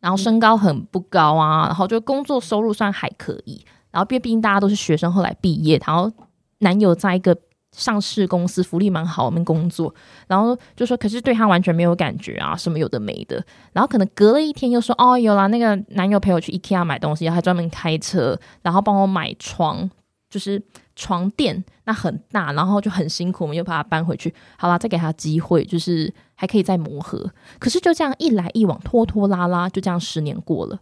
[0.00, 6.10] 然后身高很不高啊，然后就工作收入算还可以，然后毕毕竟大家都是学生，后来毕业，然后
[6.58, 7.36] 男友在一个
[7.72, 9.94] 上市公司，福利蛮好，我们工作，
[10.26, 19.88] 然后就说，可是对他完全没有感觉啊，什么有的没的，然后可能隔了一天又说，哦，有啦，那个男友陪我去 IKEA 买东西，还专门开车，然后帮我买床，
[20.30, 20.62] 就是。
[21.00, 24.34] 床垫那很大，然后就很辛苦，我们又把它搬回去。
[24.56, 27.30] 好啦，再给他机会，就是还可以再磨合。
[27.60, 30.80] 可是就这样一来一往，拖拖拉拉，就这样十年过了。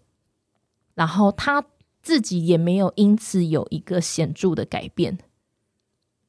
[0.94, 1.62] 然后他
[2.00, 5.18] 自己也没有因此有一个显著的改变。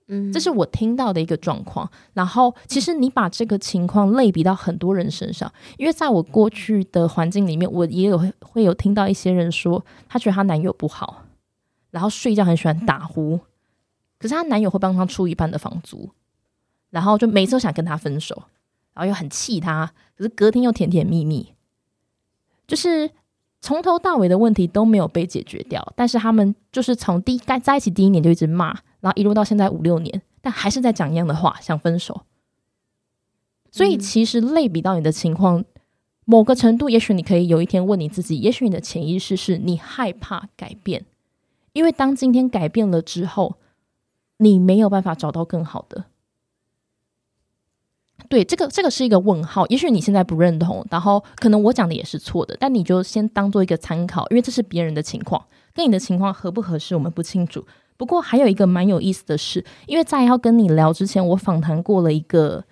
[0.10, 1.90] 嗯，这是我听到的一个状况。
[2.12, 11.24] 然后其实你把这个情况类比到很多人身上，因为在我过去的环境里面，我也有会有听到一些人说，她觉得她男友不好，
[11.92, 13.40] 然后睡觉很喜欢打呼。
[14.20, 16.10] 可是她男友会帮她出一半的房租，
[16.90, 18.44] 然后就每次都想跟她分手，
[18.94, 21.54] 然后又很气她，可是隔天又甜甜蜜蜜，
[22.68, 23.12] 就是
[23.62, 25.94] 从头到尾的问题都没有被解决掉。
[25.96, 28.68] 但是他们就是从第在在一起第一年就一直骂，
[29.00, 32.22] 然后一路到现在五六年，但还是在讲一样的话，想分手。
[33.70, 35.64] 所以其实类比到你的情况，
[36.26, 41.06] 某个程度，也许你可以有一天问你自己，也许你的潜意识是你害怕改变，
[41.78, 43.58] 因为当今天改变了之后，
[44.38, 46.06] 你没有办法找到更好的。
[48.28, 49.68] 对，这个这个是一个问号。
[49.68, 57.64] 也许你现在不认同，然后可能我讲的也是错的，但你就先当做一个参考，因为这是别人的情况，跟你的情况合不合适，我们不清楚。
[57.96, 62.66] 不过还有一个蛮有意思的是，因为在要跟你聊之前，我访谈过了一个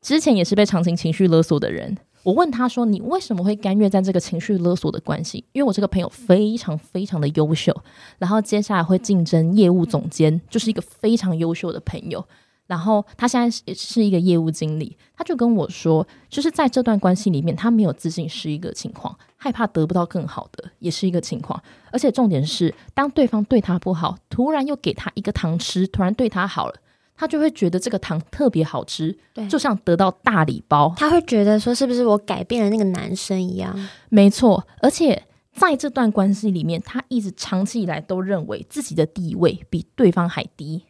[0.00, 1.98] 之前也是被长情情绪勒索的人。
[2.22, 7.74] 我问他说：“你为什么会甘愿在这个情绪勒索的关系？”因为我这个朋友非常非常的优秀，
[8.18, 12.24] 然后接下来会竞争业务总监，就是一个非常优秀的朋友。
[12.68, 21.60] 然后他现在是是一个业务经理，他就跟我说，就是在这段关系里面，他没有自信是一个情况，害怕得不到更好的也是一个情况，
[21.90, 26.74] 而且重点是，当对方对他不好，突然又给他一个糖吃，突然对他好了，
[27.22, 30.92] 他就会觉得这个糖特别好吃，对就像得到大礼包。
[30.96, 33.72] 他会觉得说是不是我改变了那个男生一样？
[34.08, 40.82] 没错，而且在这段关系里面，他一直长期以来都认为自己的地位比对方还低。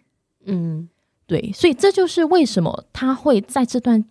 [0.47, 0.89] 嗯，
[1.26, 4.03] 对，所以这就是为什么他会在这段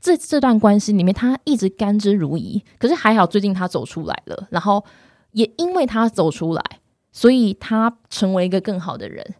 [0.00, 2.62] 这这段关系里面，他一直甘之如饴。
[2.78, 4.84] 可是还好，最近他走出来了，然后
[5.32, 6.62] 也因为他走出来，
[7.10, 9.34] 所以他成为一个更好的人。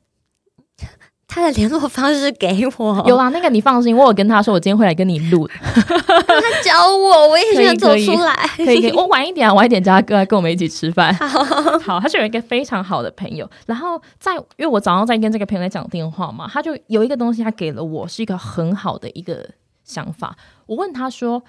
[1.36, 8.34] 他的联络方式给我， 有啦，那个你放心，我有跟他说，我今天会来跟你录，他教我，我也想走出来。
[8.56, 11.14] 可以可以，我晚一点啊，晚一点叫他过来跟我们一起吃饭。
[11.84, 19.46] 好，他是有一个非常好的朋友，然后在因为我早上在跟这个朋友在讲电话嘛，他就有一个东西，他给了我是一个很好的一个
[19.84, 20.34] 想法。
[20.64, 21.42] 我问他说：“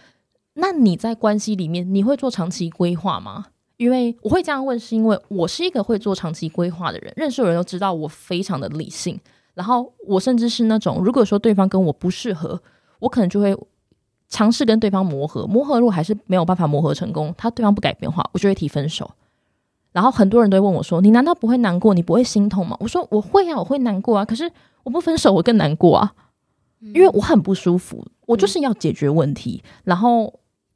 [0.56, 3.46] 那你在关系里面，你会做长期规划吗？”
[3.78, 9.18] 因为我会这样问，是因为我是一个会做长期规划的人，认识的人都知道我非常的理性，
[9.58, 12.62] 然后我甚至是那种，如果说对方跟我不适合，
[13.00, 13.58] 我可能就会
[14.30, 19.10] 尝试跟对方磨合，磨合如果还是没有办法磨合成功，他对方不改变的话，我就会提分手。
[19.92, 21.96] 然后很多人都会问我说：“你难道不会难过？
[21.96, 24.24] 你不会心痛吗？”我说：“我会啊，我会难过啊。
[24.24, 24.48] 可是
[24.84, 26.14] 我不分手，我更难过啊，
[26.94, 28.06] 因为我很不舒服。
[28.28, 30.32] 我就是要解决问题，然后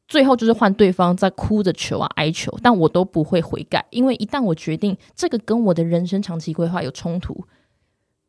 [0.07, 7.45] 最后就是换对方在哭着求啊、哀求，但我都不会悔改，因为一旦我决定这个跟我的人生长期规划有冲突，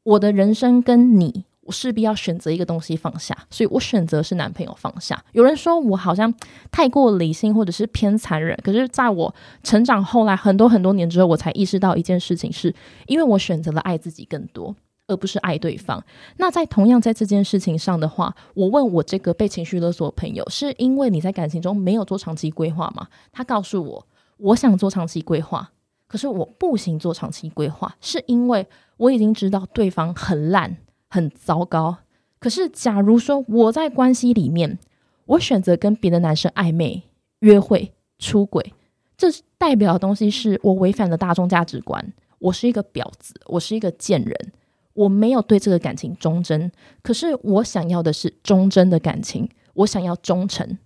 [0.04, 5.24] 我的人生跟你，我势必要选择一个东西放下，所以我选择是男朋友放下。
[5.32, 6.32] 有人说我好像
[6.70, 12.74] 太过理性或者是偏残忍，可是在我成长后来很多很多年之后，我才意识到一件事情是，
[13.06, 14.74] 因为我选择了爱自己更多。
[15.08, 16.02] 而不是爱对方。
[16.36, 23.08] 那在同样在这件事情上的话，我问我这个被情绪勒索的朋友，是因为你在感情中没有做长期规划吗？
[23.32, 24.06] 他告诉我，
[24.38, 25.72] 我想做长期规划，
[26.12, 30.76] 可是我不行做长期规划，是因为我已经知道对方很烂、
[31.08, 31.96] 很糟糕。
[32.38, 34.78] 可是，假如说我在关系里面，
[35.24, 37.04] 我选择跟别的男生暧昧、
[37.38, 38.74] 约会、出轨，
[39.16, 44.52] 这代表的东西是我违反了大众价值观，我是一个婊子，我是一个贱人。
[44.92, 46.70] 我没有对这个感情忠贞，
[47.02, 50.76] 可是我想要的是忠贞的感情，我想要忠诚，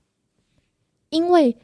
[1.08, 1.56] 因为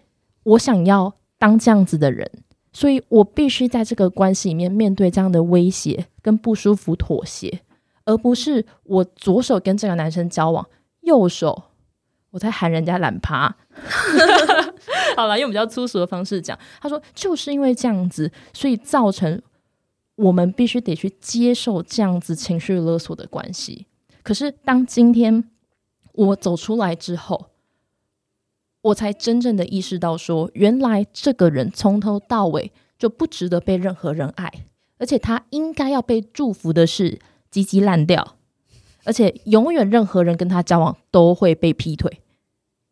[0.43, 2.29] 我想要当这样子的人，
[2.73, 7.61] 所以我必须在这个关系里面面对这样的威胁跟不舒服妥协，
[8.05, 10.67] 而不是我左手跟这个男生交往，
[11.01, 11.65] 右手
[12.31, 13.55] 我在喊人家懒趴。
[15.17, 19.41] 好了，用比较粗俗的方式讲，他说就是因为这样子，所以造成。
[20.17, 23.87] 我们必须得去接受这样子情绪勒索的关系。
[24.23, 25.43] 可是，当今天
[26.13, 27.47] 我走出来之后，
[28.83, 34.53] 我才真正的意识到，说原来这个人从头到尾就不值得被任何人爱，
[34.99, 37.19] 而且他应该要被祝福的是
[37.51, 38.37] 鸡鸡烂掉，
[39.05, 42.21] 而且永远任何人跟他交往都会被劈腿。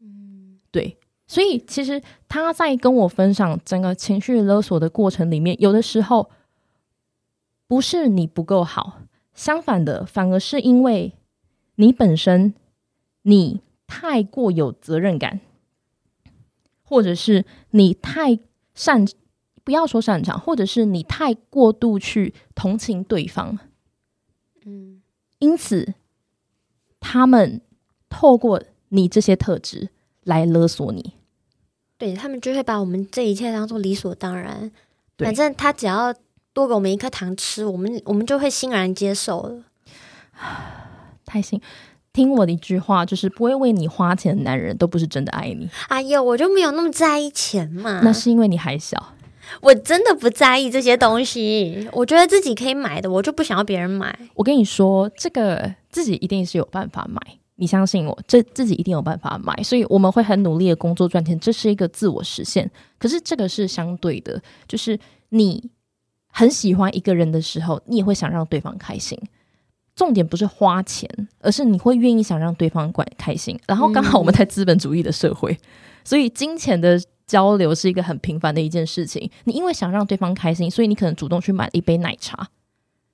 [0.00, 0.96] 嗯，对。
[1.26, 6.30] 所以，其实他在跟我分享整个情绪勒索的过程里面，有的时候。
[7.70, 11.12] 不是你不够好，相反的，反而是因为
[11.76, 12.52] 你本身
[13.22, 15.38] 你太过有责任感，
[16.90, 18.38] 或者是你太
[18.74, 19.06] 擅，
[19.64, 23.58] 不要说擅长，或者是你太过度去同情对方，
[24.66, 25.00] 嗯，
[25.38, 25.94] 因此
[26.98, 27.62] 他们
[28.08, 29.90] 透过你这些特质
[30.24, 31.14] 来勒索你，
[31.96, 34.70] 对他们就会把我们这一切当做理所当然，
[35.16, 36.14] 反正他只要。
[36.52, 39.64] 多给我们一颗糖吃，我们我们就会欣然接受了。
[41.24, 41.60] 太幸，
[42.20, 45.66] 听我的一句话，就是不会为你花钱的男人都不是真的爱你。
[45.88, 48.02] 哎呦，我就没有那么在意钱嘛。
[48.04, 49.14] 那是因为你还小。
[49.62, 54.14] 我真的不在意这些东西，我觉得自己可以买的，我就不想要别人买。
[54.34, 57.18] 我跟你说，这个自己一定是有办法买。
[57.56, 62.70] 你相信我，这自己一定有办法买，所以我们会很努力的工作赚钱，这是一个自我实现。
[62.98, 64.98] 可是这个是相对的，就是
[65.30, 65.70] 你
[66.30, 69.18] 很喜欢一个人的时候，你也会想让对方开心。
[70.00, 71.06] 重点不是花钱，
[71.40, 73.60] 而是你会愿意想让对方管开心。
[73.66, 75.54] 然后刚好我们在资本主义的社会，
[76.02, 79.30] 所以金钱的交流是一个很平凡的一件事情。
[79.44, 82.48] 你因为想让对方开心，所以你可能主动去买一杯奶茶。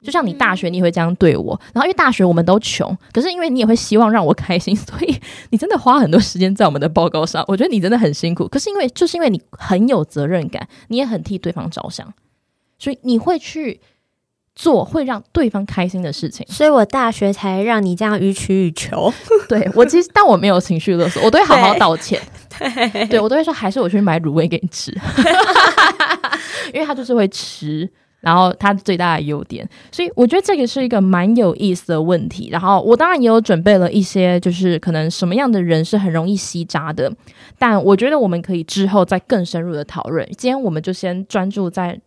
[0.00, 5.20] 就像你大学你会这样对我，然后因为大学我们都穷，可是因为你也会希望让我开心，所以
[5.50, 7.44] 你真的花很多时间在我们的报告上。
[7.48, 12.14] 我觉得你真的很辛苦，可是因为就是因为你很有责任感，你也很替对方着想，
[12.78, 13.80] 所以你会去。
[14.56, 19.12] 做会让对方开心的事情，所以我大学才让你这样予取予求。
[19.48, 22.18] 对我其实，但我没有情绪勒索，我都会好好道歉。
[23.10, 24.90] 对，我都会说，还是我去买卤味给你吃，
[26.72, 27.86] 因为他就是会吃，
[28.20, 32.48] 然后他最大的优点，所以我觉得这个是一个蛮有意思的问题。
[32.50, 37.12] 然后我当然也有准备了一些，就是可能什么样的人是很容易吸渣的，
[37.58, 40.26] 但我觉得我们可以之后再更深入的讨论。
[40.38, 42.00] 今天我们就先专注在。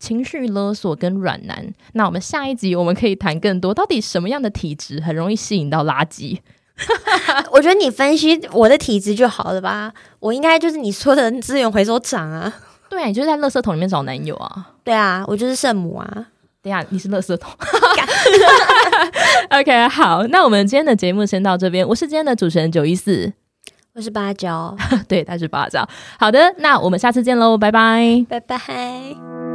[0.00, 6.38] 情绪勒索跟软男，那我们下一集我们可以谈更多，到底什么样的体质很容易吸引到垃圾？
[7.52, 12.52] 我觉得你分析我的体质就好了吧，我应该就是你说的资源回收长啊。
[12.88, 14.70] 对啊，你就是在垃圾桶里面找男友啊。
[14.82, 16.26] 对啊，我就是圣母啊。
[16.62, 17.52] 等下，你是垃圾桶。
[19.50, 21.86] OK，好，那我们今天的节目先到这边。
[21.86, 23.32] 我是今天的主持人九一四，
[23.94, 24.76] 我是芭蕉，
[25.06, 25.86] 对，他是芭蕉。
[26.18, 29.49] 好的，那我们下次见喽，拜拜，拜拜。